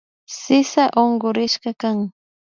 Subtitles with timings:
[0.37, 1.97] Sisa unkurishkakan